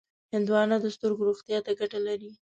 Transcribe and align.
هندوانه 0.33 0.75
د 0.81 0.85
سترګو 0.95 1.27
روغتیا 1.29 1.59
ته 1.65 1.71
ګټه 1.79 1.99
لري. 2.07 2.31